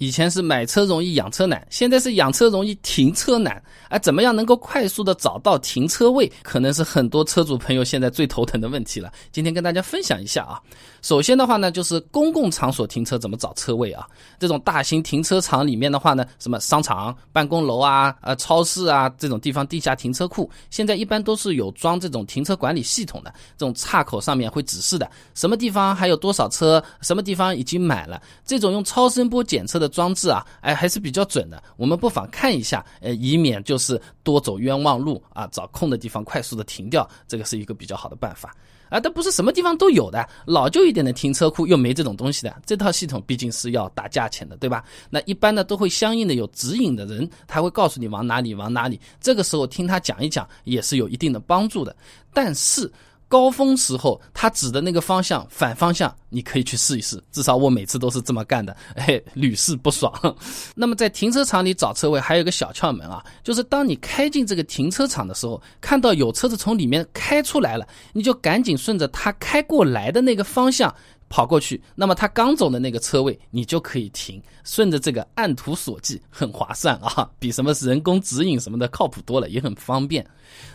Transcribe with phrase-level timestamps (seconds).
[0.00, 3.60] 以前是买车容易养车难，现在是养车容易停车难。
[3.88, 9.12] 哎，怎么样能够快速的找到停车位，可能是很多车主朋友现在最头疼的问题了。
[9.32, 10.60] 今天跟大家分享一下啊。
[11.02, 14.06] 首先的话呢，就是公共场所停车怎么找车位啊？
[14.38, 28.22] 这种大型停车场里面的话呢，什么商场、办公楼啊、呃超市啊这种地方地下停车库，现在一般都是有装这种停车管理系统的，这种岔口上面会指示的，什么地方还有多少车，什么地方已经满了。
[28.44, 31.62] 这种用超声波检测的装置啊，哎还是比较准的。
[31.76, 38.54] 我们不妨看一下，呃，以免就是多走冤枉路啊，找空的地方快速的停掉，这个是一个比较好的办法。
[38.88, 42.62] 啊，但不是什么地方都有的，老旧一点的停车库又没这种东西的。
[42.64, 44.82] 这套系统毕竟是要打价钱的，对吧？
[45.10, 48.98] 那一般呢都会相应的有指引的人，他会告诉你往哪里往哪里。
[49.20, 51.94] 这个时候听他讲一讲也是有一定的帮助的。
[52.32, 52.90] 但是。
[53.28, 57.22] 高峰时候，他指的那个方向反方向，你可以去试一试。
[57.30, 60.12] 至少我每次都是这么干的， 哎，屡试不爽。
[60.74, 70.94] 那么在停车场里找车位还有一个小窍门啊，就是当你开进这个停车场的时候，看到有车子从里面开出来了，你就赶紧顺着它开过来的那个方向。
[71.28, 80.26] 跑过去，那么他刚走的那个车位，你就可以停，顺着这个按图索骥，很划算啊， 比什么人工指引什么的靠谱多了，也很方便。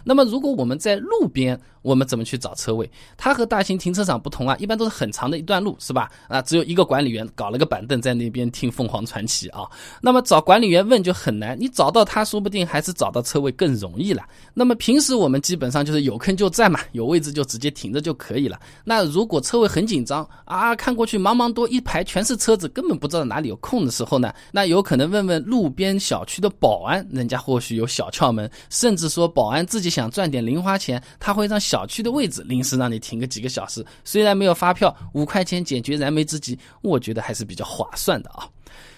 [0.03, 2.89] 那么如果我们在路边，我们怎么去找车位？
[3.17, 6.11] 它和大型停车场不同啊，一般都是很长的一段路，是吧？
[6.27, 9.67] 啊，只有一个管理员搞了个板凳在那边听凤凰传奇啊。
[9.99, 14.23] 那么找管理员问就很难，你找到他说不定还是找到车位更容易了。
[14.53, 18.59] 那么平时我们基本上就是有坑就占嘛，有位置就直接停着就可以了。
[18.85, 38.47] 那如果车位很紧张，啊，看过去茫茫多一排全是车子，根本不知道哪里有空的时候呢，那有可能问问路边小区的保安，人家或许有小窍门，甚至说保安自己想赚点零花钱，他会让小区的位置临时让你停个几个小时，虽然没有发票，五块钱解决燃眉之急，我觉得还是比较划算的啊。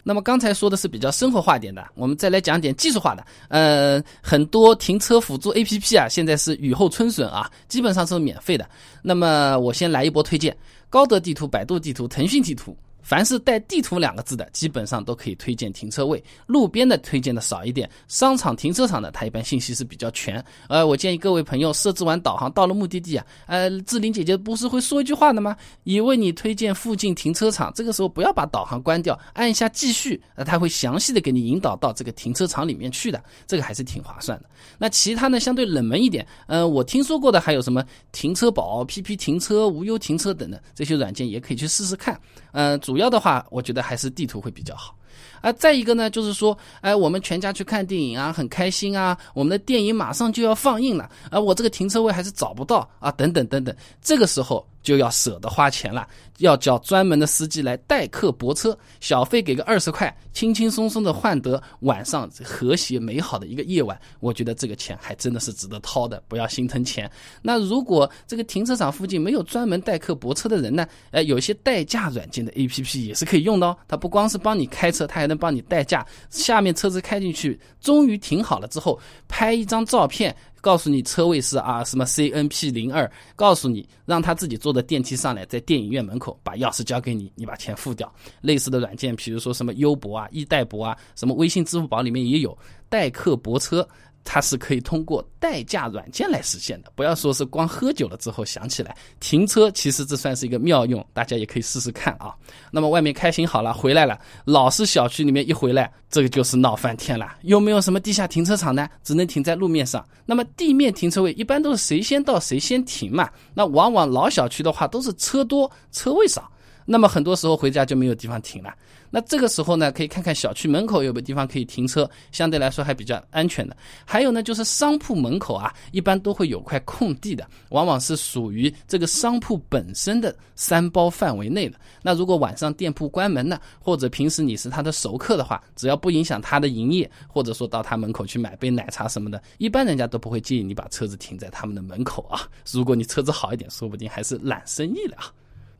[0.07, 3.25] 那么刚才说的是比较生活化点的，我们再来讲点技术化的。
[3.49, 8.69] 呃，很多停车辅助 APP 啊，现在是雨后春笋啊，基本上是免费的。
[9.01, 10.55] 那么我先来一波推荐：
[10.89, 12.75] 高德地图、百度地图、腾讯地图。
[13.05, 16.21] 凡是带地图两个字的，基本上都可以推荐停车位。
[16.47, 20.43] 路边的推荐的少一点，商场停车场的，它一般信息是比较全。
[20.67, 25.55] 呃，我建议各位朋友设置完导航，到了目的地啊，呃，志玲姐姐不是会说一句话的吗？
[25.83, 34.49] 已为你推荐附近停车场，这个时候不要把导航关掉，按一下继续，呃，它会详细的给你引导到这个停车场里面去的，这个还是挺划算的。
[34.79, 42.19] 那其他呢，相对冷门一点，呃，我听说过的还有什么停车宝、PP 停车、无忧停车等等这些软件，也可以去试试看。
[42.55, 44.95] 嗯，主要的话，我觉得还是地图会比较好。
[45.41, 54.65] 啊，再一个呢，就是说，哎，我们全家去看电影啊，很开心啊，我们的电影马上就要放映了，而我这个停车位还是找不到啊，等等等等，这个时候。
[54.85, 56.07] 就要舍得花钱了，
[56.37, 63.99] 要叫专门的司机来代客泊车，小费给个二十块，轻轻松松的换得晚上和谐美好的一个夜晚。
[64.19, 67.11] 我觉得这个钱还真的是值得掏的，不要心疼钱。
[67.41, 70.87] 那如果这个停车场附近没有专门代客泊车的人呢？
[71.09, 73.75] 哎，有些代驾软件的 APP 也是可以用的哦。
[73.87, 76.05] 它不光是帮你开车，它还能帮你代驾。
[76.29, 80.35] 下面车子开进去，终于停好了之后，拍一张照片。
[80.65, 88.11] 告诉你车位是啊什么 C N P 零二，告诉你让他自己坐的电梯上来，在电影院门口把钥匙交给你，你把钱付掉。
[88.41, 92.57] 类似的软件，比如说什么优博啊、易贷博啊，什么微信、支付宝里面也有
[92.89, 93.87] 代客泊车。
[94.25, 102.33] 它是可以通过代驾软件来实现的，不要说是光喝酒了之后想起来停车，其实这算是一个妙用，大家也可以试试看啊。
[102.71, 107.37] 那么外面开心好了，回来了，老是小区里面一回来，这个就是闹翻天了。
[107.43, 108.89] 又没有什么地下停车场呢？
[109.03, 110.05] 只能停在路面上。
[110.25, 113.29] 那么地面停车位一般都是谁先到谁先停嘛。
[113.53, 116.51] 那往往老小区的话都是车多车位少。
[116.85, 118.73] 那么很多时候回家就没有地方停了。
[119.09, 123.75] 那这个时候呢，可以看看小区门口有没有地方可以停车，相对来说还比较安全的。
[124.03, 131.79] 还有呢，就是商铺门口啊，一般都会有块空地的，往往是属于这个商铺本身的三包范围内的。
[132.01, 142.41] 那如果晚上店铺关门呢，或者平时你是他的熟客的话，只要不影响他的营业，或者说到他门口去买杯奶茶什么的，一般人家都不会介意你把车子停在他们的门口啊。
[142.69, 145.31] 如果你车子好一点，说不定还是揽生意了啊。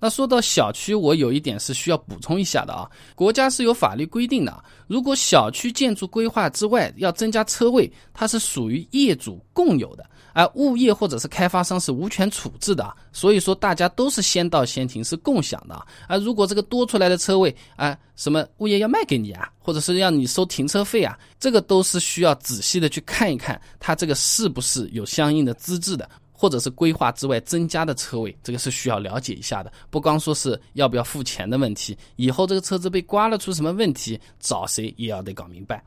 [0.06, 2.88] 那说到小区，我有一点是需要补充一下的啊。
[3.16, 12.96] 国家是有法律规定的，如果小区建筑规划之外要增加车位，它是属于业主共有的，而物业或者是开发商是无权处置的。
[13.12, 15.84] 所以说大家都是先到先停，是共享的。
[16.08, 26.08] 而如果这个多出来的车位，啊，什么物业要卖给你啊，或者是让你收停车费啊，这个都是需要仔细的去看一看，它这个是不是有相应的资质的。
[26.38, 29.72] 或者是规划之外增加的车位，这个是需要了解一下的。
[29.90, 35.82] 不光说是要不要付钱的问题，以后这个车子被刮了出什么问题，找谁也要得搞明白。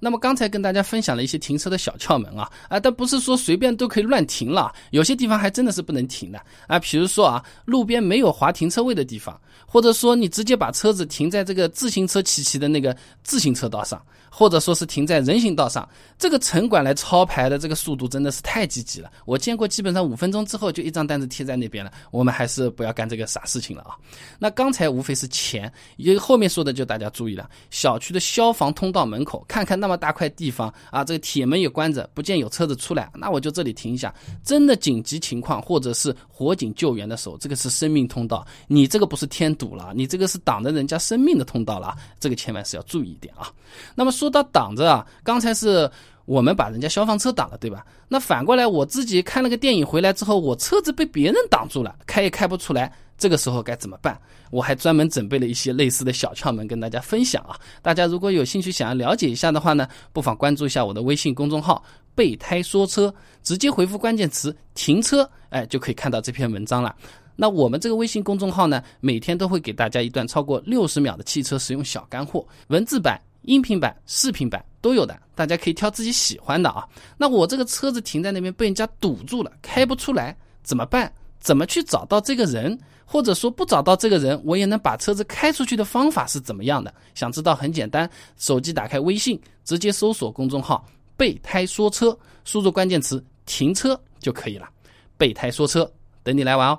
[0.00, 6.78] 那么刚才跟大家分享了一些停车的小窍门啊，啊，但不是说随便都可以乱停了，有些地方还真的是不能停的啊。
[6.78, 14.02] 比如说啊，路边没有划停车位的地方，或者说你直接把车子停在这个自行车骑骑的那个自行车道上。
[14.32, 15.86] 或者说是停在人行道上，
[16.16, 19.10] 这个城管来抄牌的这个速度真的是太积极了。
[19.24, 21.90] 我见过，基本上五分钟之后就一张单子贴在那边了。
[22.12, 23.96] 我们还是不要干这个傻事情了啊。
[24.38, 27.50] 那刚才无非是钱，也后面说的就大家注意了。
[27.70, 34.14] 小区的消防通道门口，看看那这么大块地方啊，这个铁门也关着，不见有车子出来，那我就这里停一下。
[34.44, 43.50] 真的紧急情况或者是火警救援的时候，这个是生命通道，你这个不是添堵了，你这个是挡着人家生命的通道了，这个千万是要注意一点啊。
[43.96, 44.12] 那么。
[44.20, 45.90] 说到挡着啊，刚才是
[46.30, 47.84] 我们把人家消防车挡了，对吧？
[48.06, 54.16] 那反过来我自己看了个电影回来之后，我车子被别人挡住了，开也开不出来，这个时候该怎么办？
[54.52, 57.58] 我还专门准备了一些类似的小窍门跟大家分享啊。
[57.82, 61.82] 大家如果有兴趣想要了解一下的话呢，不妨关注一下我的微信公众号
[62.14, 63.12] “备胎说车”，
[63.42, 66.94] 直接回复关键词“停车”，哎，就可以看到这篇文章了。
[67.34, 73.20] 那我们这个微信公众号呢，每天都会给大家一段超过六十秒的汽车使用小干货，文字版。
[73.44, 76.86] 音频版、视频版都有的，大家可以挑自己喜欢的啊。
[77.16, 81.12] 那我这个车子停在那边被人家堵住了，开不出来，怎么办？
[81.38, 82.78] 怎么去找到这个人？
[83.04, 86.94] 或者说不找到这个人，我也能把车子开出去的方法是怎么样的？
[87.14, 90.86] 想知道很简单，手机打开微信，直接搜索公众号
[91.16, 94.68] “备胎说车”，输入关键词“停车”就可以了。
[95.16, 95.90] 备胎说车，
[96.22, 96.78] 等你来玩哦。